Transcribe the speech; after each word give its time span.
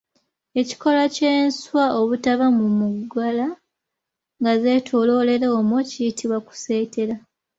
Ekikolwa 0.61 1.05
ky’enswa 1.15 1.83
obutava 1.99 2.47
mu 2.57 2.65
mugala 2.79 3.47
nga 4.39 4.53
zeetooloolera 4.61 5.47
omwo 5.59 5.79
kiyitibwa 5.89 6.37
kuseetera. 6.47 7.15